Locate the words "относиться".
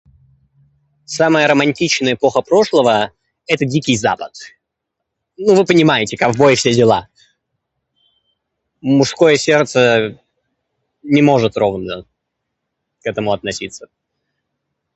13.31-13.89